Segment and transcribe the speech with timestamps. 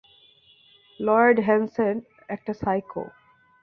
[0.99, 1.95] Lloyd Hansen
[2.29, 3.03] একটা psycho.